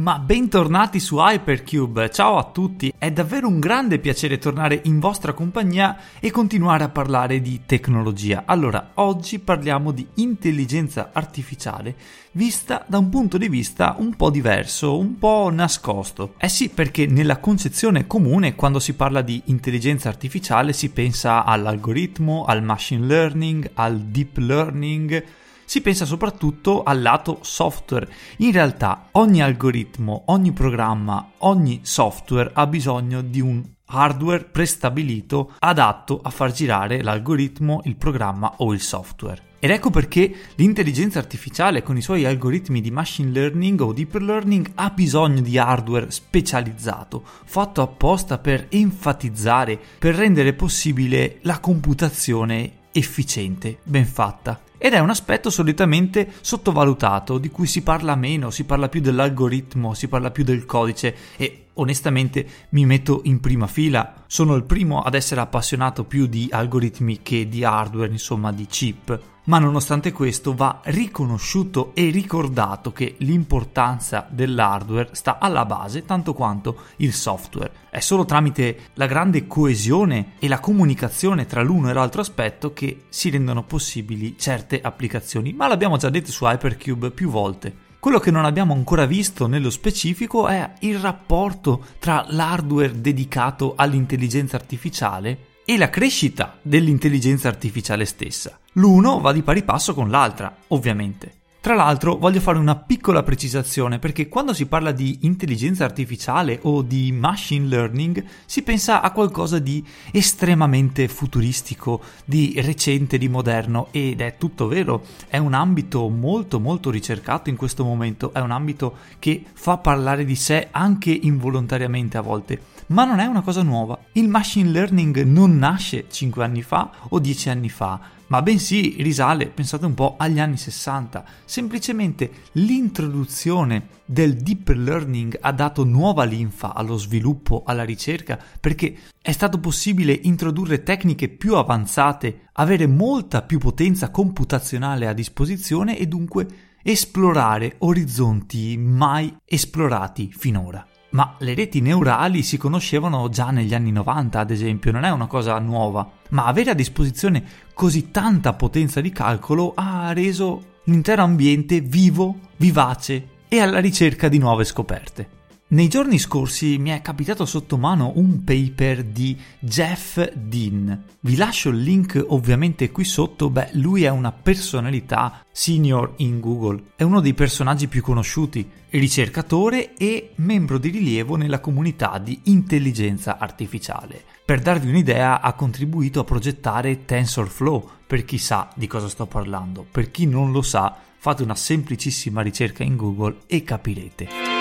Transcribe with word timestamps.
Ma 0.00 0.18
bentornati 0.18 0.98
su 0.98 1.18
Hypercube, 1.18 2.08
ciao 2.10 2.38
a 2.38 2.44
tutti, 2.44 2.90
è 2.96 3.12
davvero 3.12 3.48
un 3.48 3.60
grande 3.60 3.98
piacere 3.98 4.38
tornare 4.38 4.80
in 4.84 4.98
vostra 4.98 5.34
compagnia 5.34 5.94
e 6.20 6.30
continuare 6.30 6.84
a 6.84 6.88
parlare 6.88 7.42
di 7.42 7.60
tecnologia. 7.66 8.44
Allora, 8.46 8.92
oggi 8.94 9.38
parliamo 9.40 9.90
di 9.90 10.06
intelligenza 10.14 11.10
artificiale 11.12 11.94
vista 12.32 12.82
da 12.88 12.96
un 12.96 13.10
punto 13.10 13.36
di 13.36 13.50
vista 13.50 13.94
un 13.98 14.16
po' 14.16 14.30
diverso, 14.30 14.96
un 14.96 15.18
po' 15.18 15.50
nascosto. 15.52 16.32
Eh 16.38 16.48
sì, 16.48 16.70
perché 16.70 17.04
nella 17.04 17.36
concezione 17.36 18.06
comune 18.06 18.54
quando 18.54 18.78
si 18.78 18.94
parla 18.94 19.20
di 19.20 19.42
intelligenza 19.46 20.08
artificiale 20.08 20.72
si 20.72 20.88
pensa 20.88 21.44
all'algoritmo, 21.44 22.44
al 22.46 22.62
machine 22.62 23.04
learning, 23.04 23.72
al 23.74 23.98
deep 23.98 24.38
learning, 24.38 25.24
si 25.70 25.82
pensa 25.82 26.04
soprattutto 26.04 26.82
al 26.82 27.00
lato 27.00 27.38
software. 27.42 28.08
In 28.38 28.50
realtà 28.50 29.06
ogni 29.12 29.40
algoritmo, 29.40 30.24
ogni 30.26 30.50
programma, 30.50 31.30
ogni 31.38 31.78
software 31.84 32.50
ha 32.54 32.66
bisogno 32.66 33.22
di 33.22 33.40
un 33.40 33.62
hardware 33.84 34.46
prestabilito 34.46 35.52
adatto 35.60 36.18
a 36.24 36.30
far 36.30 36.50
girare 36.50 37.04
l'algoritmo, 37.04 37.82
il 37.84 37.94
programma 37.94 38.54
o 38.56 38.72
il 38.72 38.80
software. 38.80 39.42
Ed 39.60 39.70
ecco 39.70 39.90
perché 39.90 40.34
l'intelligenza 40.56 41.20
artificiale 41.20 41.84
con 41.84 41.96
i 41.96 42.02
suoi 42.02 42.24
algoritmi 42.24 42.80
di 42.80 42.90
machine 42.90 43.30
learning 43.30 43.80
o 43.80 43.92
deep 43.92 44.14
learning 44.14 44.72
ha 44.74 44.90
bisogno 44.90 45.40
di 45.40 45.56
hardware 45.56 46.10
specializzato, 46.10 47.22
fatto 47.44 47.80
apposta 47.80 48.38
per 48.38 48.66
enfatizzare, 48.70 49.78
per 50.00 50.16
rendere 50.16 50.52
possibile 50.52 51.38
la 51.42 51.60
computazione 51.60 52.78
efficiente, 52.90 53.78
ben 53.84 54.06
fatta 54.06 54.62
ed 54.82 54.94
è 54.94 54.98
un 54.98 55.10
aspetto 55.10 55.50
solitamente 55.50 56.32
sottovalutato, 56.40 57.36
di 57.36 57.50
cui 57.50 57.66
si 57.66 57.82
parla 57.82 58.16
meno, 58.16 58.48
si 58.48 58.64
parla 58.64 58.88
più 58.88 59.02
dell'algoritmo, 59.02 59.92
si 59.92 60.08
parla 60.08 60.30
più 60.30 60.42
del 60.42 60.64
codice 60.64 61.14
e 61.36 61.66
onestamente 61.74 62.46
mi 62.70 62.86
metto 62.86 63.20
in 63.24 63.40
prima 63.40 63.66
fila. 63.66 64.24
Sono 64.26 64.54
il 64.54 64.64
primo 64.64 65.02
ad 65.02 65.14
essere 65.14 65.42
appassionato 65.42 66.04
più 66.04 66.24
di 66.24 66.48
algoritmi 66.50 67.20
che 67.22 67.46
di 67.46 67.62
hardware, 67.62 68.10
insomma 68.10 68.52
di 68.52 68.64
chip 68.64 69.29
ma 69.50 69.58
nonostante 69.58 70.12
questo 70.12 70.54
va 70.54 70.80
riconosciuto 70.84 71.90
e 71.94 72.10
ricordato 72.10 72.92
che 72.92 73.16
l'importanza 73.18 74.24
dell'hardware 74.30 75.08
sta 75.10 75.40
alla 75.40 75.64
base 75.64 76.04
tanto 76.04 76.34
quanto 76.34 76.82
il 76.98 77.12
software. 77.12 77.72
È 77.90 77.98
solo 77.98 78.24
tramite 78.24 78.90
la 78.94 79.06
grande 79.06 79.48
coesione 79.48 80.34
e 80.38 80.46
la 80.46 80.60
comunicazione 80.60 81.46
tra 81.46 81.62
l'uno 81.62 81.90
e 81.90 81.92
l'altro 81.92 82.20
aspetto 82.20 82.72
che 82.72 83.06
si 83.08 83.28
rendono 83.28 83.64
possibili 83.64 84.38
certe 84.38 84.80
applicazioni, 84.80 85.52
ma 85.52 85.66
l'abbiamo 85.66 85.96
già 85.96 86.10
detto 86.10 86.30
su 86.30 86.44
Hypercube 86.44 87.10
più 87.10 87.28
volte. 87.28 87.88
Quello 87.98 88.20
che 88.20 88.30
non 88.30 88.44
abbiamo 88.44 88.72
ancora 88.72 89.04
visto 89.04 89.48
nello 89.48 89.70
specifico 89.70 90.46
è 90.46 90.74
il 90.82 91.00
rapporto 91.00 91.86
tra 91.98 92.24
l'hardware 92.28 93.00
dedicato 93.00 93.72
all'intelligenza 93.74 94.54
artificiale 94.54 95.48
e 95.70 95.76
la 95.76 95.88
crescita 95.88 96.58
dell'intelligenza 96.62 97.46
artificiale 97.46 98.04
stessa. 98.04 98.58
L'uno 98.72 99.20
va 99.20 99.30
di 99.30 99.44
pari 99.44 99.62
passo 99.62 99.94
con 99.94 100.10
l'altra, 100.10 100.52
ovviamente. 100.66 101.34
Tra 101.60 101.76
l'altro 101.76 102.16
voglio 102.16 102.40
fare 102.40 102.58
una 102.58 102.74
piccola 102.74 103.22
precisazione 103.22 104.00
perché 104.00 104.28
quando 104.28 104.52
si 104.52 104.66
parla 104.66 104.90
di 104.90 105.18
intelligenza 105.20 105.84
artificiale 105.84 106.58
o 106.62 106.82
di 106.82 107.12
machine 107.12 107.68
learning 107.68 108.24
si 108.46 108.62
pensa 108.62 109.00
a 109.00 109.12
qualcosa 109.12 109.60
di 109.60 109.84
estremamente 110.10 111.06
futuristico, 111.06 112.00
di 112.24 112.54
recente, 112.56 113.16
di 113.16 113.28
moderno 113.28 113.88
ed 113.92 114.22
è 114.22 114.34
tutto 114.38 114.66
vero, 114.66 115.04
è 115.28 115.36
un 115.36 115.54
ambito 115.54 116.08
molto 116.08 116.58
molto 116.58 116.90
ricercato 116.90 117.48
in 117.48 117.56
questo 117.56 117.84
momento, 117.84 118.32
è 118.32 118.40
un 118.40 118.50
ambito 118.50 118.96
che 119.20 119.44
fa 119.52 119.76
parlare 119.76 120.24
di 120.24 120.34
sé 120.34 120.66
anche 120.72 121.10
involontariamente 121.12 122.16
a 122.16 122.22
volte, 122.22 122.60
ma 122.90 123.04
non 123.04 123.18
è 123.18 123.26
una 123.26 123.42
cosa 123.42 123.62
nuova. 123.62 123.98
Il 124.12 124.28
machine 124.28 124.70
learning 124.70 125.22
non 125.22 125.56
nasce 125.58 126.06
5 126.08 126.44
anni 126.44 126.62
fa 126.62 126.90
o 127.08 127.18
10 127.18 127.48
anni 127.48 127.68
fa, 127.68 128.00
ma 128.28 128.42
bensì 128.42 128.96
risale, 129.00 129.48
pensate 129.48 129.86
un 129.86 129.94
po', 129.94 130.14
agli 130.16 130.38
anni 130.38 130.56
60. 130.56 131.24
Semplicemente 131.44 132.30
l'introduzione 132.52 133.88
del 134.04 134.36
deep 134.36 134.68
learning 134.68 135.38
ha 135.40 135.52
dato 135.52 135.84
nuova 135.84 136.24
linfa 136.24 136.74
allo 136.74 136.96
sviluppo, 136.96 137.62
alla 137.66 137.84
ricerca, 137.84 138.38
perché 138.60 138.96
è 139.20 139.32
stato 139.32 139.58
possibile 139.58 140.18
introdurre 140.22 140.82
tecniche 140.82 141.28
più 141.28 141.56
avanzate, 141.56 142.48
avere 142.52 142.86
molta 142.86 143.42
più 143.42 143.58
potenza 143.58 144.10
computazionale 144.10 145.06
a 145.06 145.12
disposizione 145.12 145.98
e 145.98 146.06
dunque 146.06 146.46
esplorare 146.82 147.76
orizzonti 147.78 148.76
mai 148.78 149.36
esplorati 149.44 150.32
finora. 150.32 150.89
Ma 151.10 151.34
le 151.38 151.54
reti 151.54 151.80
neurali 151.80 152.42
si 152.42 152.56
conoscevano 152.56 153.28
già 153.28 153.50
negli 153.50 153.74
anni 153.74 153.90
90, 153.90 154.38
ad 154.38 154.50
esempio, 154.50 154.92
non 154.92 155.04
è 155.04 155.10
una 155.10 155.26
cosa 155.26 155.58
nuova, 155.58 156.08
ma 156.30 156.46
avere 156.46 156.70
a 156.70 156.74
disposizione 156.74 157.42
così 157.74 158.10
tanta 158.10 158.52
potenza 158.52 159.00
di 159.00 159.10
calcolo 159.10 159.72
ha 159.74 160.12
reso 160.12 160.78
l'intero 160.84 161.22
ambiente 161.22 161.80
vivo, 161.80 162.38
vivace 162.56 163.28
e 163.48 163.60
alla 163.60 163.80
ricerca 163.80 164.28
di 164.28 164.38
nuove 164.38 164.64
scoperte. 164.64 165.39
Nei 165.72 165.86
giorni 165.86 166.18
scorsi 166.18 166.78
mi 166.78 166.90
è 166.90 167.00
capitato 167.00 167.46
sotto 167.46 167.78
mano 167.78 168.10
un 168.16 168.42
paper 168.42 169.04
di 169.04 169.38
Jeff 169.60 170.20
Dean. 170.32 171.04
Vi 171.20 171.36
lascio 171.36 171.68
il 171.68 171.80
link 171.80 172.24
ovviamente 172.30 172.90
qui 172.90 173.04
sotto, 173.04 173.50
beh, 173.50 173.68
lui 173.74 174.02
è 174.02 174.08
una 174.08 174.32
personalità 174.32 175.44
senior 175.52 176.14
in 176.16 176.40
Google, 176.40 176.86
è 176.96 177.04
uno 177.04 177.20
dei 177.20 177.34
personaggi 177.34 177.86
più 177.86 178.02
conosciuti, 178.02 178.68
ricercatore 178.90 179.94
e 179.94 180.32
membro 180.36 180.76
di 180.76 180.88
rilievo 180.88 181.36
nella 181.36 181.60
comunità 181.60 182.18
di 182.18 182.40
intelligenza 182.46 183.38
artificiale. 183.38 184.24
Per 184.44 184.58
darvi 184.58 184.88
un'idea 184.88 185.40
ha 185.40 185.52
contribuito 185.52 186.18
a 186.18 186.24
progettare 186.24 187.04
TensorFlow, 187.04 187.88
per 188.08 188.24
chi 188.24 188.38
sa 188.38 188.70
di 188.74 188.88
cosa 188.88 189.08
sto 189.08 189.26
parlando, 189.26 189.86
per 189.88 190.10
chi 190.10 190.26
non 190.26 190.50
lo 190.50 190.62
sa 190.62 190.96
fate 191.16 191.44
una 191.44 191.54
semplicissima 191.54 192.42
ricerca 192.42 192.82
in 192.82 192.96
Google 192.96 193.42
e 193.46 193.62
capirete. 193.62 194.59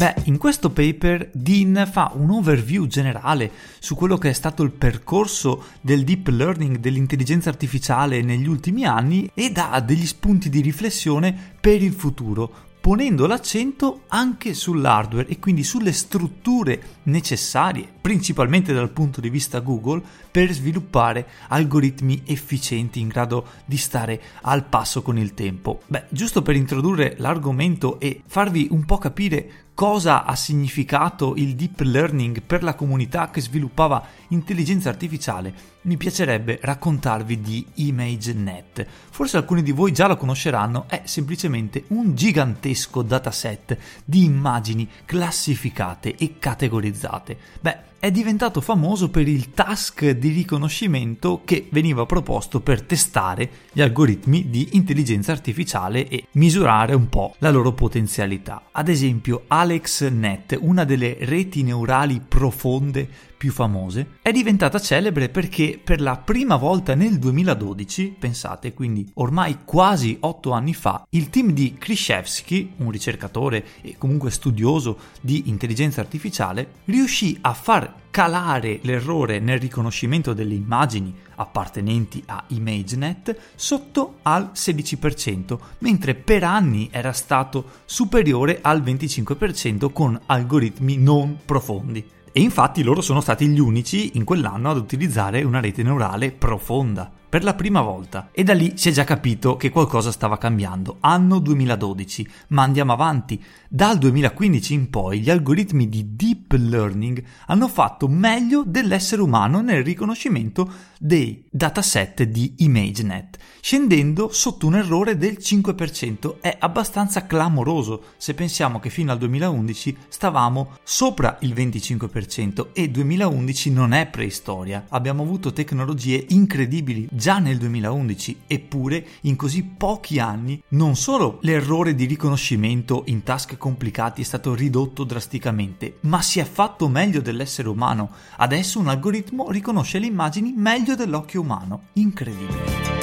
Beh, 0.00 0.14
in 0.24 0.38
questo 0.38 0.70
paper 0.70 1.28
Dean 1.30 1.86
fa 1.92 2.12
un 2.14 2.30
overview 2.30 2.86
generale 2.86 3.50
su 3.80 3.94
quello 3.94 4.16
che 4.16 4.30
è 4.30 4.32
stato 4.32 4.62
il 4.62 4.70
percorso 4.70 5.64
del 5.82 6.04
deep 6.04 6.28
learning, 6.28 6.78
dell'intelligenza 6.78 7.50
artificiale 7.50 8.22
negli 8.22 8.48
ultimi 8.48 8.86
anni 8.86 9.30
e 9.34 9.50
dà 9.52 9.78
degli 9.84 10.06
spunti 10.06 10.48
di 10.48 10.62
riflessione 10.62 11.38
per 11.60 11.82
il 11.82 11.92
futuro, 11.92 12.50
ponendo 12.80 13.26
l'accento 13.26 14.04
anche 14.08 14.54
sull'hardware 14.54 15.28
e 15.28 15.38
quindi 15.38 15.62
sulle 15.62 15.92
strutture 15.92 16.80
necessarie, 17.02 17.86
principalmente 18.00 18.72
dal 18.72 18.88
punto 18.88 19.20
di 19.20 19.28
vista 19.28 19.60
Google, 19.60 20.02
per 20.30 20.50
sviluppare 20.50 21.26
algoritmi 21.48 22.22
efficienti 22.24 23.00
in 23.00 23.08
grado 23.08 23.48
di 23.66 23.76
stare 23.76 24.18
al 24.42 24.64
passo 24.64 25.02
con 25.02 25.18
il 25.18 25.34
tempo. 25.34 25.82
Beh, 25.88 26.04
giusto 26.08 26.40
per 26.40 26.56
introdurre 26.56 27.16
l'argomento 27.18 28.00
e 28.00 28.22
farvi 28.26 28.68
un 28.70 28.86
po' 28.86 28.96
capire 28.96 29.68
cosa 29.80 30.24
ha 30.24 30.36
significato 30.36 31.32
il 31.36 31.54
deep 31.54 31.80
learning 31.80 32.42
per 32.42 32.62
la 32.62 32.74
comunità 32.74 33.30
che 33.30 33.40
sviluppava 33.40 34.04
intelligenza 34.28 34.90
artificiale, 34.90 35.54
mi 35.82 35.96
piacerebbe 35.96 36.58
raccontarvi 36.60 37.40
di 37.40 37.64
ImageNet. 37.76 38.86
Forse 39.10 39.38
alcuni 39.38 39.62
di 39.62 39.72
voi 39.72 39.92
già 39.92 40.06
lo 40.06 40.18
conosceranno, 40.18 40.84
è 40.86 41.00
semplicemente 41.04 41.84
un 41.88 42.14
gigantesco 42.14 43.00
dataset 43.00 43.78
di 44.04 44.24
immagini 44.24 44.86
classificate 45.06 46.14
e 46.14 46.34
categorizzate. 46.38 47.38
Beh, 47.62 47.88
è 48.00 48.10
diventato 48.10 48.62
famoso 48.62 49.10
per 49.10 49.28
il 49.28 49.52
task 49.52 50.08
di 50.12 50.30
riconoscimento 50.30 51.42
che 51.44 51.68
veniva 51.70 52.06
proposto 52.06 52.60
per 52.60 52.80
testare 52.80 53.50
gli 53.72 53.82
algoritmi 53.82 54.48
di 54.48 54.70
intelligenza 54.72 55.32
artificiale 55.32 56.08
e 56.08 56.24
misurare 56.32 56.94
un 56.94 57.10
po' 57.10 57.34
la 57.40 57.50
loro 57.50 57.72
potenzialità. 57.72 58.68
Ad 58.72 58.88
esempio, 58.88 59.42
AlexNet, 59.70 60.58
una 60.60 60.82
delle 60.84 61.16
reti 61.20 61.62
neurali 61.62 62.20
profonde 62.26 63.08
più 63.36 63.52
famose, 63.52 64.16
è 64.20 64.32
diventata 64.32 64.80
celebre 64.80 65.28
perché 65.28 65.80
per 65.82 66.00
la 66.00 66.16
prima 66.16 66.56
volta 66.56 66.94
nel 66.94 67.18
2012, 67.18 68.16
pensate 68.18 68.74
quindi 68.74 69.08
ormai 69.14 69.58
quasi 69.64 70.16
otto 70.20 70.50
anni 70.50 70.74
fa, 70.74 71.06
il 71.10 71.30
team 71.30 71.52
di 71.52 71.76
Krzyzewski, 71.78 72.72
un 72.78 72.90
ricercatore 72.90 73.64
e 73.80 73.94
comunque 73.96 74.30
studioso 74.30 74.98
di 75.20 75.44
intelligenza 75.46 76.00
artificiale, 76.00 76.72
riuscì 76.86 77.38
a 77.40 77.54
far 77.54 77.94
calare 78.10 78.80
l'errore 78.82 79.38
nel 79.38 79.60
riconoscimento 79.60 80.34
delle 80.34 80.54
immagini 80.54 81.14
appartenenti 81.40 82.22
a 82.26 82.44
ImageNet 82.48 83.36
sotto 83.54 84.18
al 84.22 84.50
16%, 84.54 85.58
mentre 85.78 86.14
per 86.14 86.44
anni 86.44 86.88
era 86.90 87.12
stato 87.12 87.64
superiore 87.86 88.58
al 88.62 88.82
25% 88.82 89.90
con 89.92 90.20
algoritmi 90.26 90.96
non 90.96 91.38
profondi. 91.44 92.06
E 92.32 92.40
infatti 92.40 92.82
loro 92.82 93.00
sono 93.00 93.20
stati 93.20 93.46
gli 93.48 93.58
unici 93.58 94.12
in 94.14 94.24
quell'anno 94.24 94.70
ad 94.70 94.76
utilizzare 94.76 95.42
una 95.42 95.60
rete 95.60 95.82
neurale 95.82 96.30
profonda. 96.30 97.19
Per 97.30 97.44
la 97.44 97.54
prima 97.54 97.80
volta. 97.80 98.28
E 98.32 98.42
da 98.42 98.52
lì 98.52 98.72
si 98.74 98.88
è 98.88 98.92
già 98.92 99.04
capito 99.04 99.56
che 99.56 99.70
qualcosa 99.70 100.10
stava 100.10 100.36
cambiando. 100.36 100.96
Anno 101.00 101.38
2012, 101.38 102.28
ma 102.48 102.64
andiamo 102.64 102.92
avanti. 102.92 103.42
Dal 103.68 103.98
2015 103.98 104.74
in 104.74 104.90
poi 104.90 105.20
gli 105.20 105.30
algoritmi 105.30 105.88
di 105.88 106.16
deep 106.16 106.52
learning 106.58 107.22
hanno 107.46 107.68
fatto 107.68 108.08
meglio 108.08 108.64
dell'essere 108.66 109.22
umano 109.22 109.60
nel 109.60 109.84
riconoscimento 109.84 110.68
dei 110.98 111.46
dataset 111.48 112.24
di 112.24 112.54
ImageNet, 112.58 113.38
scendendo 113.60 114.30
sotto 114.32 114.66
un 114.66 114.74
errore 114.74 115.16
del 115.16 115.38
5%. 115.40 116.40
È 116.40 116.56
abbastanza 116.58 117.26
clamoroso 117.26 118.06
se 118.16 118.34
pensiamo 118.34 118.80
che 118.80 118.90
fino 118.90 119.12
al 119.12 119.18
2011 119.18 119.96
stavamo 120.08 120.78
sopra 120.82 121.38
il 121.42 121.54
25% 121.54 122.70
e 122.72 122.90
2011 122.90 123.70
non 123.70 123.92
è 123.92 124.08
preistoria. 124.08 124.86
Abbiamo 124.88 125.22
avuto 125.22 125.52
tecnologie 125.52 126.24
incredibili 126.30 127.08
già 127.20 127.38
nel 127.38 127.58
2011, 127.58 128.44
eppure 128.46 129.06
in 129.22 129.36
così 129.36 129.62
pochi 129.62 130.18
anni 130.18 130.60
non 130.68 130.96
solo 130.96 131.38
l'errore 131.42 131.94
di 131.94 132.06
riconoscimento 132.06 133.02
in 133.08 133.22
task 133.22 133.58
complicati 133.58 134.22
è 134.22 134.24
stato 134.24 134.54
ridotto 134.54 135.04
drasticamente, 135.04 135.98
ma 136.00 136.22
si 136.22 136.40
è 136.40 136.44
fatto 136.44 136.88
meglio 136.88 137.20
dell'essere 137.20 137.68
umano. 137.68 138.10
Adesso 138.38 138.78
un 138.78 138.88
algoritmo 138.88 139.50
riconosce 139.50 139.98
le 139.98 140.06
immagini 140.06 140.54
meglio 140.56 140.94
dell'occhio 140.94 141.42
umano. 141.42 141.88
Incredibile. 141.92 142.99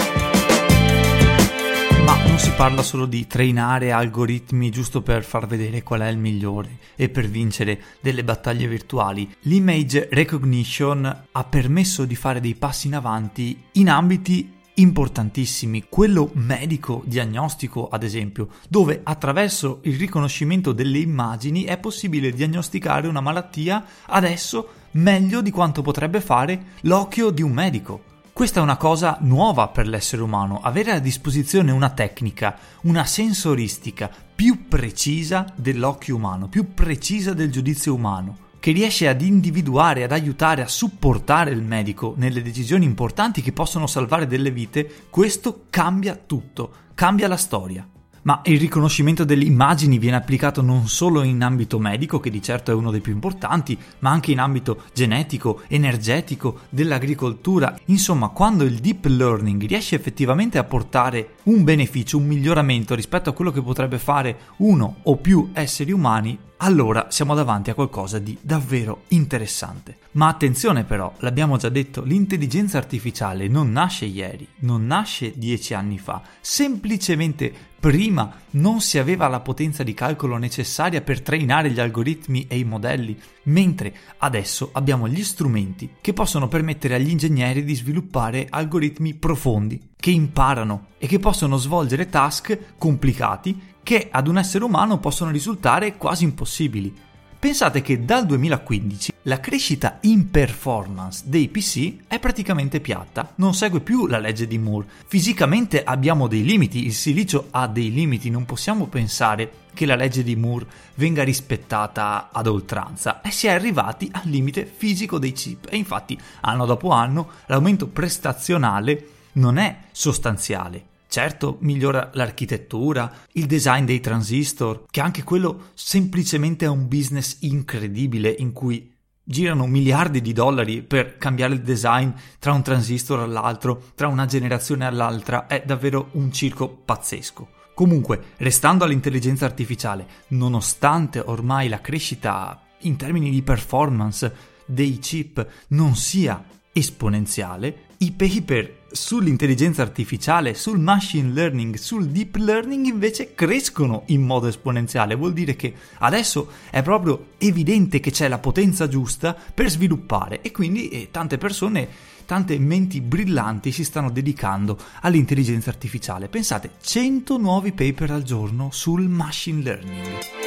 Non 2.37 2.45
si 2.45 2.53
parla 2.55 2.83
solo 2.83 3.07
di 3.07 3.25
trainare 3.25 3.91
algoritmi 3.91 4.69
giusto 4.69 5.01
per 5.01 5.23
far 5.23 5.47
vedere 5.47 5.81
qual 5.81 6.01
è 6.01 6.07
il 6.07 6.19
migliore 6.19 6.77
e 6.95 7.09
per 7.09 7.27
vincere 7.27 7.81
delle 7.99 8.23
battaglie 8.23 8.67
virtuali. 8.67 9.27
L'image 9.41 10.07
recognition 10.11 11.23
ha 11.31 11.43
permesso 11.45 12.05
di 12.05 12.13
fare 12.13 12.39
dei 12.39 12.53
passi 12.53 12.85
in 12.85 12.93
avanti 12.93 13.59
in 13.71 13.89
ambiti 13.89 14.53
importantissimi, 14.75 15.85
quello 15.89 16.29
medico 16.33 17.01
diagnostico 17.07 17.87
ad 17.87 18.03
esempio, 18.03 18.49
dove 18.69 19.01
attraverso 19.01 19.79
il 19.85 19.97
riconoscimento 19.97 20.73
delle 20.73 20.99
immagini 20.99 21.63
è 21.63 21.79
possibile 21.79 22.31
diagnosticare 22.31 23.07
una 23.07 23.19
malattia 23.19 23.83
adesso 24.05 24.73
meglio 24.91 25.41
di 25.41 25.49
quanto 25.49 25.81
potrebbe 25.81 26.21
fare 26.21 26.65
l'occhio 26.81 27.31
di 27.31 27.41
un 27.41 27.51
medico. 27.51 28.06
Questa 28.37 28.59
è 28.59 28.63
una 28.63 28.77
cosa 28.77 29.17
nuova 29.21 29.67
per 29.69 29.87
l'essere 29.87 30.21
umano, 30.21 30.61
avere 30.61 30.91
a 30.91 30.99
disposizione 30.99 31.71
una 31.71 31.89
tecnica, 31.89 32.55
una 32.83 33.03
sensoristica 33.03 34.11
più 34.35 34.67
precisa 34.67 35.51
dell'occhio 35.55 36.17
umano, 36.17 36.47
più 36.47 36.75
precisa 36.75 37.33
del 37.33 37.49
giudizio 37.49 37.95
umano, 37.95 38.37
che 38.59 38.73
riesce 38.73 39.07
ad 39.07 39.23
individuare, 39.23 40.03
ad 40.03 40.11
aiutare, 40.11 40.61
a 40.61 40.67
supportare 40.67 41.49
il 41.49 41.63
medico 41.63 42.13
nelle 42.15 42.43
decisioni 42.43 42.85
importanti 42.85 43.41
che 43.41 43.53
possono 43.53 43.87
salvare 43.87 44.27
delle 44.27 44.51
vite, 44.51 45.05
questo 45.09 45.63
cambia 45.71 46.15
tutto, 46.15 46.71
cambia 46.93 47.27
la 47.27 47.37
storia. 47.37 47.89
Ma 48.27 48.41
il 48.43 48.59
riconoscimento 48.59 49.23
delle 49.23 49.45
immagini 49.45 49.97
viene 49.99 50.17
applicato 50.17 50.61
non 50.61 50.89
solo 50.89 51.23
in 51.23 51.41
ambito 51.41 51.79
medico, 51.79 52.19
che 52.19 52.29
di 52.29 52.41
certo 52.41 52.71
è 52.71 52.73
uno 52.73 52.91
dei 52.91 52.99
più 52.99 53.13
importanti, 53.13 53.77
ma 53.99 54.09
anche 54.09 54.33
in 54.33 54.39
ambito 54.39 54.83
genetico, 54.93 55.61
energetico, 55.69 56.59
dell'agricoltura. 56.67 57.73
Insomma, 57.85 58.27
quando 58.27 58.65
il 58.65 58.79
deep 58.79 59.05
learning 59.05 59.65
riesce 59.65 59.95
effettivamente 59.95 60.57
a 60.57 60.65
portare 60.65 61.35
un 61.43 61.63
beneficio, 61.63 62.17
un 62.17 62.25
miglioramento 62.25 62.95
rispetto 62.95 63.29
a 63.29 63.33
quello 63.33 63.51
che 63.51 63.61
potrebbe 63.61 63.97
fare 63.97 64.39
uno 64.57 64.97
o 65.03 65.15
più 65.15 65.51
esseri 65.53 65.93
umani, 65.93 66.37
allora 66.57 67.07
siamo 67.09 67.35
davanti 67.35 67.69
a 67.69 67.73
qualcosa 67.73 68.19
di 68.19 68.37
davvero 68.41 69.03
interessante. 69.09 69.97
Ma 70.13 70.27
attenzione 70.27 70.83
però, 70.83 71.13
l'abbiamo 71.19 71.57
già 71.57 71.69
detto, 71.69 72.03
l'intelligenza 72.03 72.77
artificiale 72.77 73.47
non 73.47 73.71
nasce 73.71 74.05
ieri, 74.05 74.47
non 74.59 74.87
nasce 74.87 75.33
dieci 75.35 75.73
anni 75.75 75.99
fa, 75.99 76.21
semplicemente 76.41 77.53
prima 77.79 78.33
non 78.51 78.81
si 78.81 78.97
aveva 78.97 79.27
la 79.27 79.39
potenza 79.39 79.83
di 79.83 79.93
calcolo 79.93 80.37
necessaria 80.37 81.01
per 81.01 81.21
trainare 81.21 81.69
gli 81.69 81.79
algoritmi 81.79 82.47
e 82.47 82.57
i 82.57 82.63
modelli, 82.63 83.15
mentre 83.43 83.93
adesso 84.17 84.71
abbiamo 84.73 85.07
gli 85.07 85.23
strumenti 85.23 85.91
che 86.01 86.13
possono 86.13 86.47
permettere 86.47 86.95
agli 86.95 87.09
ingegneri 87.09 87.63
di 87.63 87.75
sviluppare 87.75 88.47
algoritmi 88.49 89.13
profondi, 89.13 89.89
che 89.95 90.09
imparano 90.09 90.87
e 90.97 91.05
che 91.05 91.19
possono 91.19 91.57
svolgere 91.57 92.09
task 92.09 92.75
complicati 92.77 93.75
che 93.87 94.09
ad 94.11 94.27
un 94.27 94.37
essere 94.37 94.65
umano 94.65 94.99
possono 94.99 95.31
risultare 95.31 95.95
quasi 95.95 96.25
impossibili. 96.25 96.93
Pensate 97.39 97.81
che 97.81 98.03
dal 98.03 98.25
2015 98.25 99.13
la 99.21 99.39
crescita 99.39 99.99
in 100.01 100.29
performance 100.29 101.23
dei 101.25 101.47
PC 101.47 101.99
è 102.05 102.19
praticamente 102.19 102.81
piatta, 102.81 103.31
non 103.35 103.53
segue 103.53 103.79
più 103.79 104.05
la 104.05 104.19
legge 104.19 104.45
di 104.45 104.57
Moore. 104.57 104.87
Fisicamente 105.07 105.85
abbiamo 105.85 106.27
dei 106.27 106.43
limiti, 106.43 106.85
il 106.85 106.93
silicio 106.93 107.47
ha 107.51 107.65
dei 107.67 107.93
limiti, 107.93 108.29
non 108.29 108.43
possiamo 108.43 108.87
pensare 108.87 109.49
che 109.73 109.85
la 109.85 109.95
legge 109.95 110.21
di 110.21 110.35
Moore 110.35 110.65
venga 110.95 111.23
rispettata 111.23 112.27
ad 112.33 112.47
oltranza 112.47 113.21
e 113.21 113.31
si 113.31 113.47
è 113.47 113.51
arrivati 113.51 114.09
al 114.11 114.23
limite 114.25 114.65
fisico 114.65 115.17
dei 115.17 115.31
chip 115.31 115.67
e 115.69 115.77
infatti 115.77 116.19
anno 116.41 116.65
dopo 116.65 116.89
anno 116.89 117.29
l'aumento 117.45 117.87
prestazionale 117.87 119.11
non 119.35 119.57
è 119.57 119.83
sostanziale 119.93 120.95
Certo, 121.07 121.57
migliora 121.61 122.09
l'architettura, 122.13 123.11
il 123.33 123.45
design 123.45 123.85
dei 123.85 124.01
transistor, 124.01 124.85
che 124.89 125.01
anche 125.01 125.23
quello 125.23 125.69
semplicemente 125.73 126.65
è 126.65 126.69
un 126.69 126.87
business 126.87 127.37
incredibile 127.41 128.29
in 128.29 128.51
cui 128.51 128.93
girano 129.23 129.67
miliardi 129.67 130.21
di 130.21 130.31
dollari 130.31 130.81
per 130.83 131.17
cambiare 131.17 131.53
il 131.53 131.61
design 131.61 132.09
tra 132.39 132.53
un 132.53 132.61
transistor 132.61 133.19
all'altro, 133.19 133.91
tra 133.95 134.07
una 134.07 134.25
generazione 134.25 134.85
all'altra, 134.85 135.47
è 135.47 135.63
davvero 135.65 136.09
un 136.13 136.31
circo 136.31 136.69
pazzesco. 136.69 137.49
Comunque, 137.73 138.33
restando 138.37 138.83
all'intelligenza 138.83 139.45
artificiale, 139.45 140.07
nonostante 140.29 141.19
ormai 141.19 141.67
la 141.67 141.81
crescita 141.81 142.61
in 142.81 142.95
termini 142.95 143.29
di 143.29 143.41
performance 143.43 144.33
dei 144.65 144.97
chip 144.99 145.45
non 145.69 145.95
sia 145.95 146.43
esponenziale, 146.73 147.85
i 147.97 148.11
paper 148.11 148.76
sull'intelligenza 148.91 149.81
artificiale, 149.81 150.53
sul 150.53 150.79
machine 150.79 151.31
learning, 151.31 151.75
sul 151.75 152.07
deep 152.07 152.35
learning 152.37 152.85
invece 152.85 153.33
crescono 153.33 154.03
in 154.07 154.21
modo 154.21 154.47
esponenziale. 154.47 155.15
Vuol 155.15 155.33
dire 155.33 155.55
che 155.55 155.73
adesso 155.99 156.49
è 156.69 156.81
proprio 156.81 157.27
evidente 157.37 157.99
che 157.99 158.11
c'è 158.11 158.27
la 158.27 158.39
potenza 158.39 158.87
giusta 158.87 159.35
per 159.53 159.69
sviluppare 159.69 160.41
e 160.41 160.51
quindi 160.51 160.89
eh, 160.89 161.09
tante 161.11 161.37
persone, 161.37 161.87
tante 162.25 162.57
menti 162.59 163.01
brillanti 163.01 163.71
si 163.71 163.83
stanno 163.83 164.09
dedicando 164.09 164.77
all'intelligenza 165.01 165.69
artificiale. 165.69 166.27
Pensate, 166.27 166.71
100 166.81 167.37
nuovi 167.37 167.71
paper 167.71 168.11
al 168.11 168.23
giorno 168.23 168.69
sul 168.71 169.07
machine 169.07 169.61
learning. 169.61 170.46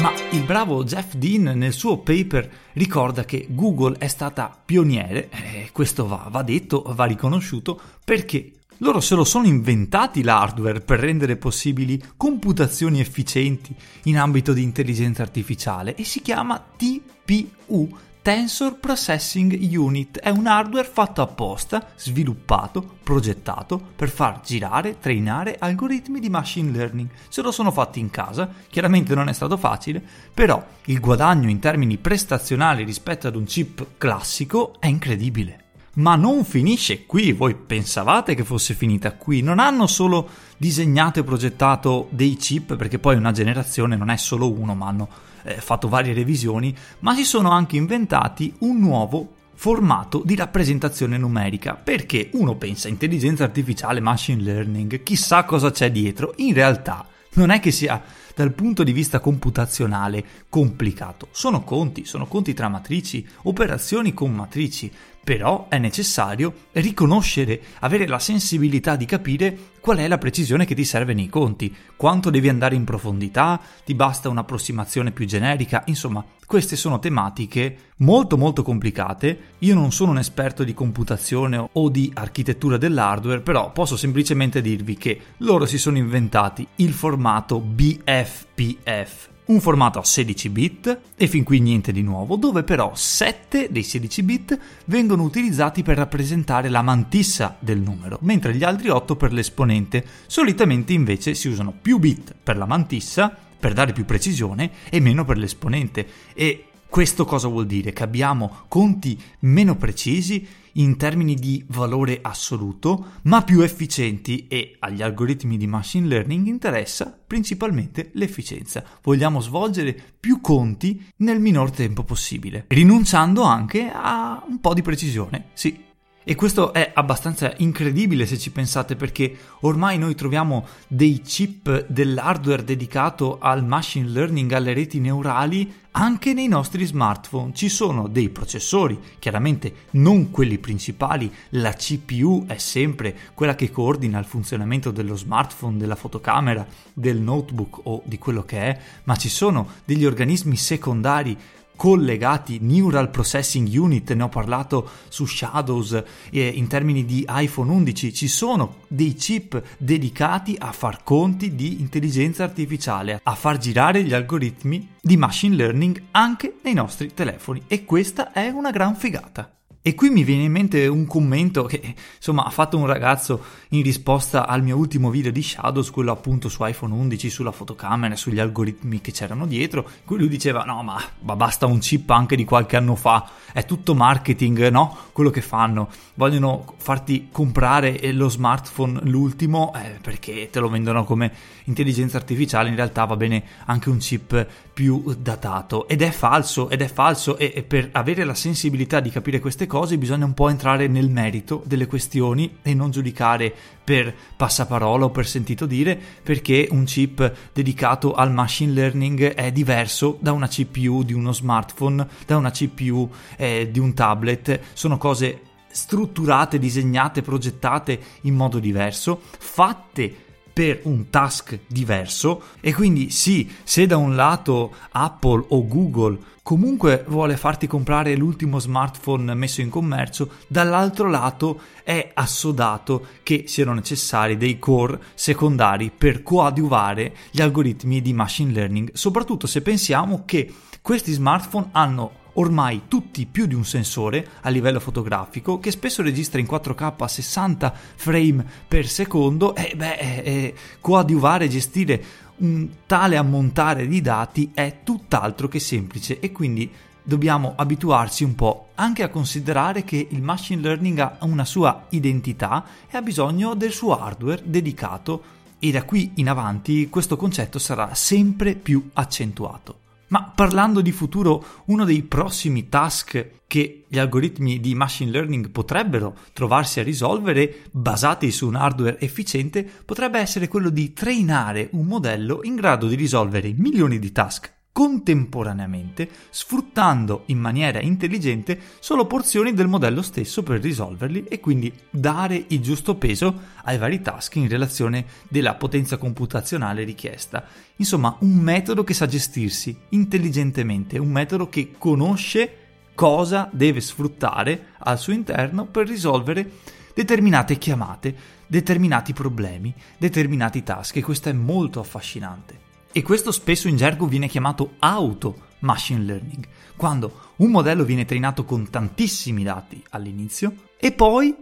Ma 0.00 0.14
il 0.30 0.44
bravo 0.44 0.82
Jeff 0.82 1.12
Dean 1.14 1.42
nel 1.58 1.74
suo 1.74 1.98
paper 1.98 2.50
ricorda 2.72 3.26
che 3.26 3.48
Google 3.50 3.98
è 3.98 4.08
stata 4.08 4.58
pioniere, 4.64 5.28
e 5.30 5.68
questo 5.72 6.06
va, 6.06 6.26
va 6.30 6.42
detto, 6.42 6.82
va 6.94 7.04
riconosciuto, 7.04 7.78
perché 8.02 8.52
loro 8.78 9.00
se 9.00 9.14
lo 9.14 9.24
sono 9.24 9.46
inventati 9.46 10.22
l'hardware 10.22 10.80
per 10.80 11.00
rendere 11.00 11.36
possibili 11.36 12.02
computazioni 12.16 12.98
efficienti 12.98 13.74
in 14.04 14.16
ambito 14.16 14.54
di 14.54 14.62
intelligenza 14.62 15.20
artificiale 15.20 15.94
e 15.94 16.04
si 16.04 16.22
chiama 16.22 16.64
TPU, 16.78 17.94
Tensor 18.22 18.78
Processing 18.78 19.58
Unit 19.74 20.18
è 20.18 20.28
un 20.28 20.46
hardware 20.46 20.86
fatto 20.86 21.22
apposta, 21.22 21.92
sviluppato, 21.96 22.98
progettato 23.02 23.80
per 23.96 24.10
far 24.10 24.42
girare, 24.44 24.98
trainare 24.98 25.56
algoritmi 25.58 26.20
di 26.20 26.28
machine 26.28 26.70
learning. 26.70 27.08
Se 27.30 27.40
lo 27.40 27.50
sono 27.50 27.70
fatti 27.70 27.98
in 27.98 28.10
casa, 28.10 28.52
chiaramente 28.68 29.14
non 29.14 29.30
è 29.30 29.32
stato 29.32 29.56
facile, 29.56 30.02
però 30.34 30.62
il 30.84 31.00
guadagno 31.00 31.48
in 31.48 31.60
termini 31.60 31.96
prestazionali 31.96 32.84
rispetto 32.84 33.26
ad 33.26 33.36
un 33.36 33.44
chip 33.44 33.96
classico 33.96 34.74
è 34.78 34.86
incredibile. 34.86 35.69
Ma 36.00 36.16
non 36.16 36.44
finisce 36.44 37.04
qui, 37.04 37.32
voi 37.32 37.54
pensavate 37.54 38.34
che 38.34 38.42
fosse 38.42 38.72
finita 38.72 39.12
qui, 39.12 39.42
non 39.42 39.58
hanno 39.58 39.86
solo 39.86 40.28
disegnato 40.56 41.20
e 41.20 41.24
progettato 41.24 42.08
dei 42.10 42.36
chip, 42.36 42.76
perché 42.76 42.98
poi 42.98 43.16
una 43.16 43.32
generazione 43.32 43.96
non 43.96 44.08
è 44.08 44.16
solo 44.16 44.50
uno, 44.50 44.74
ma 44.74 44.86
hanno 44.86 45.08
eh, 45.42 45.60
fatto 45.60 45.88
varie 45.88 46.14
revisioni, 46.14 46.74
ma 47.00 47.14
si 47.14 47.24
sono 47.24 47.50
anche 47.50 47.76
inventati 47.76 48.54
un 48.60 48.78
nuovo 48.78 49.34
formato 49.54 50.22
di 50.24 50.34
rappresentazione 50.36 51.18
numerica, 51.18 51.74
perché 51.74 52.30
uno 52.32 52.56
pensa 52.56 52.88
intelligenza 52.88 53.44
artificiale, 53.44 54.00
machine 54.00 54.42
learning, 54.42 55.02
chissà 55.02 55.44
cosa 55.44 55.70
c'è 55.70 55.90
dietro, 55.90 56.32
in 56.36 56.54
realtà 56.54 57.06
non 57.32 57.50
è 57.50 57.60
che 57.60 57.70
sia 57.70 58.02
dal 58.34 58.52
punto 58.52 58.82
di 58.82 58.92
vista 58.92 59.20
computazionale 59.20 60.24
complicato, 60.48 61.28
sono 61.30 61.62
conti, 61.62 62.06
sono 62.06 62.26
conti 62.26 62.54
tra 62.54 62.68
matrici, 62.68 63.26
operazioni 63.42 64.14
con 64.14 64.32
matrici, 64.32 64.90
però 65.22 65.66
è 65.68 65.78
necessario 65.78 66.52
riconoscere, 66.72 67.60
avere 67.80 68.06
la 68.06 68.18
sensibilità 68.18 68.96
di 68.96 69.04
capire 69.04 69.58
qual 69.80 69.98
è 69.98 70.08
la 70.08 70.18
precisione 70.18 70.64
che 70.64 70.74
ti 70.74 70.84
serve 70.84 71.14
nei 71.14 71.28
conti, 71.28 71.74
quanto 71.96 72.30
devi 72.30 72.48
andare 72.48 72.74
in 72.74 72.84
profondità, 72.84 73.60
ti 73.84 73.94
basta 73.94 74.28
un'approssimazione 74.28 75.10
più 75.10 75.26
generica, 75.26 75.82
insomma, 75.86 76.24
queste 76.46 76.74
sono 76.74 76.98
tematiche 76.98 77.92
molto 77.98 78.36
molto 78.36 78.62
complicate. 78.62 79.54
Io 79.60 79.74
non 79.74 79.92
sono 79.92 80.10
un 80.10 80.18
esperto 80.18 80.64
di 80.64 80.74
computazione 80.74 81.68
o 81.72 81.88
di 81.88 82.10
architettura 82.12 82.76
dell'hardware, 82.76 83.40
però 83.40 83.70
posso 83.70 83.96
semplicemente 83.96 84.60
dirvi 84.60 84.96
che 84.96 85.20
loro 85.38 85.64
si 85.64 85.78
sono 85.78 85.96
inventati 85.96 86.66
il 86.76 86.92
formato 86.92 87.60
BFPF, 87.60 89.28
un 89.50 89.60
formato 89.60 89.98
a 89.98 90.04
16 90.04 90.48
bit 90.48 91.00
e 91.16 91.26
fin 91.26 91.42
qui 91.42 91.58
niente 91.58 91.90
di 91.90 92.02
nuovo, 92.02 92.36
dove 92.36 92.62
però 92.62 92.92
7 92.94 93.68
dei 93.70 93.82
16 93.82 94.22
bit 94.22 94.58
vengono 94.84 95.24
utilizzati 95.24 95.82
per 95.82 95.96
rappresentare 95.96 96.68
la 96.68 96.82
mantissa 96.82 97.56
del 97.58 97.80
numero, 97.80 98.18
mentre 98.22 98.54
gli 98.54 98.62
altri 98.62 98.88
8 98.88 99.16
per 99.16 99.32
l'esponente. 99.32 100.04
Solitamente 100.26 100.92
invece 100.92 101.34
si 101.34 101.48
usano 101.48 101.72
più 101.72 101.98
bit 101.98 102.34
per 102.40 102.56
la 102.56 102.66
mantissa 102.66 103.36
per 103.60 103.72
dare 103.72 103.92
più 103.92 104.04
precisione 104.04 104.70
e 104.88 105.00
meno 105.00 105.24
per 105.24 105.36
l'esponente 105.36 106.06
e 106.32 106.64
questo 106.88 107.24
cosa 107.24 107.46
vuol 107.46 107.66
dire? 107.66 107.92
Che 107.92 108.02
abbiamo 108.02 108.64
conti 108.66 109.20
meno 109.40 109.76
precisi 109.76 110.44
in 110.74 110.96
termini 110.96 111.34
di 111.34 111.64
valore 111.68 112.18
assoluto, 112.22 113.18
ma 113.22 113.42
più 113.42 113.60
efficienti 113.60 114.46
e 114.48 114.76
agli 114.78 115.02
algoritmi 115.02 115.56
di 115.56 115.66
machine 115.66 116.06
learning 116.06 116.46
interessa 116.46 117.18
principalmente 117.26 118.10
l'efficienza. 118.14 118.84
Vogliamo 119.02 119.40
svolgere 119.40 119.98
più 120.18 120.40
conti 120.40 121.04
nel 121.16 121.40
minor 121.40 121.70
tempo 121.70 122.02
possibile, 122.02 122.64
rinunciando 122.68 123.42
anche 123.42 123.90
a 123.92 124.44
un 124.46 124.60
po' 124.60 124.74
di 124.74 124.82
precisione. 124.82 125.46
Sì, 125.52 125.88
e 126.30 126.36
questo 126.36 126.72
è 126.72 126.92
abbastanza 126.94 127.54
incredibile 127.56 128.24
se 128.24 128.38
ci 128.38 128.52
pensate 128.52 128.94
perché 128.94 129.36
ormai 129.62 129.98
noi 129.98 130.14
troviamo 130.14 130.64
dei 130.86 131.22
chip 131.22 131.86
dell'hardware 131.88 132.62
dedicato 132.62 133.38
al 133.40 133.64
machine 133.64 134.08
learning, 134.08 134.52
alle 134.52 134.72
reti 134.72 135.00
neurali, 135.00 135.74
anche 135.90 136.32
nei 136.32 136.46
nostri 136.46 136.84
smartphone. 136.84 137.52
Ci 137.52 137.68
sono 137.68 138.06
dei 138.06 138.28
processori, 138.28 138.96
chiaramente 139.18 139.86
non 139.94 140.30
quelli 140.30 140.58
principali, 140.58 141.34
la 141.48 141.72
CPU 141.72 142.44
è 142.46 142.58
sempre 142.58 143.16
quella 143.34 143.56
che 143.56 143.72
coordina 143.72 144.20
il 144.20 144.24
funzionamento 144.24 144.92
dello 144.92 145.16
smartphone, 145.16 145.78
della 145.78 145.96
fotocamera, 145.96 146.64
del 146.92 147.18
notebook 147.18 147.80
o 147.82 148.02
di 148.04 148.18
quello 148.18 148.44
che 148.44 148.58
è, 148.60 148.78
ma 149.02 149.16
ci 149.16 149.28
sono 149.28 149.66
degli 149.84 150.06
organismi 150.06 150.54
secondari 150.54 151.36
collegati, 151.80 152.58
Neural 152.60 153.08
Processing 153.08 153.66
Unit, 153.74 154.12
ne 154.12 154.24
ho 154.24 154.28
parlato 154.28 154.86
su 155.08 155.24
Shadows 155.24 156.02
eh, 156.28 156.46
in 156.46 156.66
termini 156.66 157.06
di 157.06 157.24
iPhone 157.26 157.70
11, 157.70 158.12
ci 158.12 158.28
sono 158.28 158.80
dei 158.86 159.14
chip 159.14 159.62
dedicati 159.78 160.56
a 160.58 160.72
far 160.72 161.02
conti 161.02 161.54
di 161.54 161.80
intelligenza 161.80 162.44
artificiale, 162.44 163.18
a 163.22 163.34
far 163.34 163.56
girare 163.56 164.02
gli 164.02 164.12
algoritmi 164.12 164.90
di 165.00 165.16
machine 165.16 165.56
learning 165.56 166.02
anche 166.10 166.56
nei 166.62 166.74
nostri 166.74 167.14
telefoni 167.14 167.62
e 167.66 167.86
questa 167.86 168.32
è 168.32 168.50
una 168.50 168.72
gran 168.72 168.94
figata. 168.94 169.59
E 169.82 169.94
qui 169.94 170.10
mi 170.10 170.24
viene 170.24 170.42
in 170.42 170.52
mente 170.52 170.86
un 170.88 171.06
commento 171.06 171.64
che 171.64 171.94
insomma 172.14 172.44
ha 172.44 172.50
fatto 172.50 172.76
un 172.76 172.84
ragazzo 172.84 173.42
in 173.70 173.82
risposta 173.82 174.46
al 174.46 174.62
mio 174.62 174.76
ultimo 174.76 175.08
video 175.08 175.32
di 175.32 175.42
Shadows, 175.42 175.90
quello 175.90 176.12
appunto 176.12 176.50
su 176.50 176.62
iPhone 176.66 176.92
11, 176.92 177.30
sulla 177.30 177.50
fotocamera, 177.50 178.14
sugli 178.14 178.40
algoritmi 178.40 179.00
che 179.00 179.10
c'erano 179.10 179.46
dietro, 179.46 179.80
in 179.88 180.04
cui 180.04 180.18
lui 180.18 180.28
diceva 180.28 180.64
no 180.64 180.82
ma, 180.82 181.02
ma 181.20 181.34
basta 181.34 181.64
un 181.64 181.78
chip 181.78 182.10
anche 182.10 182.36
di 182.36 182.44
qualche 182.44 182.76
anno 182.76 182.94
fa, 182.94 183.26
è 183.54 183.64
tutto 183.64 183.94
marketing, 183.94 184.68
no? 184.68 184.94
Quello 185.12 185.30
che 185.30 185.40
fanno, 185.40 185.88
vogliono 186.12 186.74
farti 186.76 187.28
comprare 187.32 188.12
lo 188.12 188.28
smartphone 188.28 189.00
l'ultimo 189.04 189.72
eh, 189.74 189.98
perché 190.02 190.50
te 190.50 190.60
lo 190.60 190.68
vendono 190.68 191.04
come 191.04 191.32
intelligenza 191.64 192.18
artificiale, 192.18 192.68
in 192.68 192.76
realtà 192.76 193.06
va 193.06 193.16
bene 193.16 193.42
anche 193.64 193.88
un 193.88 193.96
chip 193.96 194.46
più 194.80 195.14
datato. 195.18 195.86
Ed 195.86 196.00
è 196.00 196.10
falso, 196.10 196.70
ed 196.70 196.80
è 196.80 196.88
falso 196.88 197.36
e, 197.36 197.52
e 197.54 197.62
per 197.64 197.90
avere 197.92 198.24
la 198.24 198.32
sensibilità 198.32 199.00
di 199.00 199.10
capire 199.10 199.38
queste 199.38 199.66
cose 199.66 199.98
bisogna 199.98 200.24
un 200.24 200.32
po' 200.32 200.48
entrare 200.48 200.88
nel 200.88 201.10
merito 201.10 201.62
delle 201.66 201.86
questioni 201.86 202.56
e 202.62 202.72
non 202.72 202.90
giudicare 202.90 203.54
per 203.84 204.14
passaparola 204.34 205.04
o 205.04 205.10
per 205.10 205.26
sentito 205.26 205.66
dire 205.66 206.00
perché 206.22 206.66
un 206.70 206.84
chip 206.84 207.50
dedicato 207.52 208.14
al 208.14 208.32
machine 208.32 208.72
learning 208.72 209.34
è 209.34 209.52
diverso 209.52 210.16
da 210.18 210.32
una 210.32 210.48
CPU 210.48 211.02
di 211.02 211.12
uno 211.12 211.34
smartphone, 211.34 212.08
da 212.24 212.38
una 212.38 212.50
CPU 212.50 213.06
eh, 213.36 213.68
di 213.70 213.78
un 213.78 213.92
tablet, 213.92 214.60
sono 214.72 214.96
cose 214.96 215.42
strutturate, 215.70 216.58
disegnate, 216.58 217.20
progettate 217.20 218.00
in 218.22 218.34
modo 218.34 218.58
diverso, 218.58 219.20
fatte 219.38 220.28
per 220.60 220.80
un 220.82 221.08
task 221.08 221.58
diverso. 221.66 222.42
E 222.60 222.74
quindi 222.74 223.08
sì, 223.08 223.50
se 223.64 223.86
da 223.86 223.96
un 223.96 224.14
lato 224.14 224.74
Apple 224.90 225.46
o 225.48 225.66
Google 225.66 226.18
comunque 226.42 227.02
vuole 227.08 227.38
farti 227.38 227.66
comprare 227.66 228.14
l'ultimo 228.14 228.58
smartphone 228.58 229.32
messo 229.32 229.62
in 229.62 229.70
commercio, 229.70 230.32
dall'altro 230.48 231.08
lato 231.08 231.60
è 231.82 232.10
assodato 232.12 233.06
che 233.22 233.44
siano 233.46 233.72
necessari 233.72 234.36
dei 234.36 234.58
core 234.58 235.00
secondari 235.14 235.90
per 235.96 236.22
coadiuvare 236.22 237.14
gli 237.30 237.40
algoritmi 237.40 238.02
di 238.02 238.12
machine 238.12 238.52
learning, 238.52 238.90
soprattutto 238.92 239.46
se 239.46 239.62
pensiamo 239.62 240.24
che 240.26 240.52
questi 240.82 241.12
smartphone 241.12 241.70
hanno 241.72 242.18
ormai 242.40 242.82
tutti 242.88 243.26
più 243.26 243.46
di 243.46 243.54
un 243.54 243.64
sensore 243.64 244.26
a 244.40 244.48
livello 244.48 244.80
fotografico 244.80 245.58
che 245.58 245.70
spesso 245.70 246.02
registra 246.02 246.40
in 246.40 246.46
4K 246.46 246.94
a 246.98 247.08
60 247.08 247.72
frame 247.94 248.44
per 248.66 248.86
secondo 248.86 249.54
e 249.54 249.74
beh, 249.76 249.94
eh, 249.94 250.54
coadiuvare 250.80 251.44
e 251.44 251.48
gestire 251.48 252.04
un 252.36 252.68
tale 252.86 253.16
ammontare 253.16 253.86
di 253.86 254.00
dati 254.00 254.50
è 254.54 254.78
tutt'altro 254.82 255.48
che 255.48 255.60
semplice 255.60 256.18
e 256.20 256.32
quindi 256.32 256.70
dobbiamo 257.02 257.52
abituarci 257.56 258.24
un 258.24 258.34
po' 258.34 258.68
anche 258.74 259.02
a 259.02 259.10
considerare 259.10 259.84
che 259.84 260.08
il 260.10 260.22
machine 260.22 260.62
learning 260.62 260.98
ha 260.98 261.16
una 261.20 261.44
sua 261.44 261.86
identità 261.90 262.64
e 262.90 262.96
ha 262.96 263.02
bisogno 263.02 263.54
del 263.54 263.72
suo 263.72 263.98
hardware 263.98 264.42
dedicato 264.44 265.22
e 265.58 265.70
da 265.70 265.84
qui 265.84 266.12
in 266.14 266.30
avanti 266.30 266.88
questo 266.88 267.16
concetto 267.16 267.58
sarà 267.58 267.94
sempre 267.94 268.54
più 268.54 268.88
accentuato. 268.94 269.89
Ma 270.10 270.32
parlando 270.34 270.80
di 270.80 270.90
futuro, 270.90 271.62
uno 271.66 271.84
dei 271.84 272.02
prossimi 272.02 272.68
task 272.68 273.42
che 273.46 273.84
gli 273.86 273.98
algoritmi 273.98 274.58
di 274.58 274.74
machine 274.74 275.10
learning 275.10 275.50
potrebbero 275.50 276.16
trovarsi 276.32 276.80
a 276.80 276.82
risolvere, 276.82 277.62
basati 277.70 278.30
su 278.32 278.48
un 278.48 278.56
hardware 278.56 278.98
efficiente, 278.98 279.68
potrebbe 279.84 280.18
essere 280.18 280.48
quello 280.48 280.70
di 280.70 280.92
trainare 280.92 281.68
un 281.72 281.86
modello 281.86 282.40
in 282.42 282.56
grado 282.56 282.88
di 282.88 282.96
risolvere 282.96 283.52
milioni 283.56 283.98
di 283.98 284.10
task 284.10 284.58
contemporaneamente, 284.80 286.08
sfruttando 286.30 287.24
in 287.26 287.38
maniera 287.38 287.82
intelligente 287.82 288.58
solo 288.78 289.04
porzioni 289.04 289.52
del 289.52 289.68
modello 289.68 290.00
stesso 290.00 290.42
per 290.42 290.58
risolverli 290.58 291.24
e 291.24 291.38
quindi 291.38 291.70
dare 291.90 292.46
il 292.46 292.60
giusto 292.60 292.94
peso 292.94 293.40
ai 293.64 293.76
vari 293.76 294.00
task 294.00 294.36
in 294.36 294.48
relazione 294.48 295.04
della 295.28 295.54
potenza 295.56 295.98
computazionale 295.98 296.82
richiesta. 296.84 297.44
Insomma, 297.76 298.16
un 298.20 298.36
metodo 298.36 298.82
che 298.82 298.94
sa 298.94 299.04
gestirsi 299.04 299.76
intelligentemente, 299.90 300.96
un 300.96 301.10
metodo 301.10 301.50
che 301.50 301.72
conosce 301.76 302.54
cosa 302.94 303.50
deve 303.52 303.82
sfruttare 303.82 304.68
al 304.78 304.98
suo 304.98 305.12
interno 305.12 305.66
per 305.66 305.88
risolvere 305.88 306.52
determinate 306.94 307.58
chiamate, 307.58 308.14
determinati 308.46 309.12
problemi, 309.12 309.74
determinati 309.98 310.62
task 310.62 310.96
e 310.96 311.02
questo 311.02 311.28
è 311.28 311.32
molto 311.32 311.80
affascinante. 311.80 312.69
E 312.92 313.02
questo 313.02 313.30
spesso 313.30 313.68
in 313.68 313.76
gergo 313.76 314.06
viene 314.06 314.26
chiamato 314.26 314.74
auto 314.80 315.48
machine 315.60 316.02
learning, 316.04 316.44
quando 316.76 317.32
un 317.36 317.50
modello 317.50 317.84
viene 317.84 318.04
trainato 318.04 318.44
con 318.44 318.68
tantissimi 318.68 319.44
dati 319.44 319.80
all'inizio 319.90 320.54
e 320.76 320.90
poi 320.90 321.34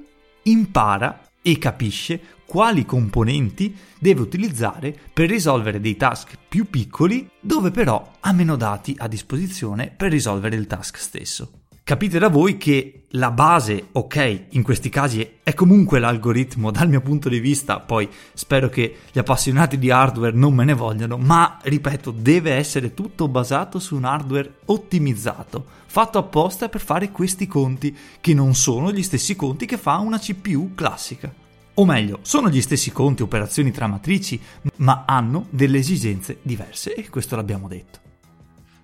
impara 0.42 1.26
e 1.40 1.56
capisce 1.56 2.20
quali 2.44 2.84
componenti 2.84 3.74
deve 3.98 4.20
utilizzare 4.20 4.94
per 5.12 5.28
risolvere 5.30 5.80
dei 5.80 5.96
task 5.96 6.36
più 6.48 6.68
piccoli 6.68 7.28
dove 7.40 7.70
però 7.70 8.16
ha 8.20 8.32
meno 8.32 8.56
dati 8.56 8.94
a 8.98 9.08
disposizione 9.08 9.92
per 9.94 10.10
risolvere 10.10 10.56
il 10.56 10.66
task 10.66 10.98
stesso. 10.98 11.57
Capite 11.88 12.18
da 12.18 12.28
voi 12.28 12.58
che 12.58 13.04
la 13.12 13.30
base, 13.30 13.86
ok, 13.92 14.48
in 14.50 14.62
questi 14.62 14.90
casi 14.90 15.26
è 15.42 15.54
comunque 15.54 15.98
l'algoritmo 15.98 16.68
dal 16.70 16.86
mio 16.86 17.00
punto 17.00 17.30
di 17.30 17.40
vista, 17.40 17.80
poi 17.80 18.06
spero 18.34 18.68
che 18.68 18.94
gli 19.10 19.18
appassionati 19.18 19.78
di 19.78 19.90
hardware 19.90 20.36
non 20.36 20.52
me 20.52 20.66
ne 20.66 20.74
vogliano, 20.74 21.16
ma 21.16 21.56
ripeto, 21.62 22.10
deve 22.10 22.52
essere 22.52 22.92
tutto 22.92 23.26
basato 23.26 23.78
su 23.78 23.96
un 23.96 24.04
hardware 24.04 24.56
ottimizzato, 24.66 25.64
fatto 25.86 26.18
apposta 26.18 26.68
per 26.68 26.82
fare 26.82 27.10
questi 27.10 27.46
conti, 27.46 27.96
che 28.20 28.34
non 28.34 28.54
sono 28.54 28.92
gli 28.92 29.02
stessi 29.02 29.34
conti 29.34 29.64
che 29.64 29.78
fa 29.78 29.96
una 29.96 30.18
CPU 30.18 30.74
classica. 30.74 31.32
O 31.72 31.86
meglio, 31.86 32.18
sono 32.20 32.50
gli 32.50 32.60
stessi 32.60 32.92
conti, 32.92 33.22
operazioni 33.22 33.70
tra 33.70 33.86
matrici, 33.86 34.38
ma 34.76 35.04
hanno 35.06 35.46
delle 35.48 35.78
esigenze 35.78 36.40
diverse 36.42 36.92
e 36.92 37.08
questo 37.08 37.34
l'abbiamo 37.34 37.66
detto. 37.66 38.07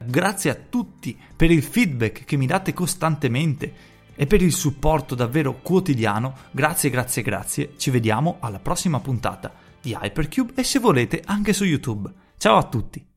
Grazie 0.06 0.50
a 0.50 0.54
tutti 0.68 1.18
per 1.36 1.50
il 1.50 1.62
feedback 1.62 2.24
che 2.24 2.36
mi 2.36 2.46
date 2.46 2.72
costantemente 2.72 3.92
e 4.14 4.26
per 4.26 4.42
il 4.42 4.52
supporto 4.52 5.14
davvero 5.14 5.60
quotidiano. 5.60 6.34
Grazie, 6.50 6.90
grazie, 6.90 7.22
grazie. 7.22 7.72
Ci 7.76 7.90
vediamo 7.90 8.36
alla 8.40 8.58
prossima 8.58 9.00
puntata 9.00 9.52
di 9.80 9.96
Hypercube 9.98 10.52
e 10.54 10.64
se 10.64 10.78
volete 10.78 11.22
anche 11.24 11.52
su 11.52 11.64
YouTube. 11.64 12.10
Ciao 12.36 12.56
a 12.56 12.64
tutti! 12.64 13.12